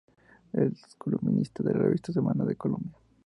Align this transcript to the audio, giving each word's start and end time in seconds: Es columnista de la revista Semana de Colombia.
Es 0.53 0.95
columnista 0.97 1.61
de 1.61 1.73
la 1.73 1.79
revista 1.83 2.11
Semana 2.11 2.43
de 2.43 2.55
Colombia. 2.55 2.97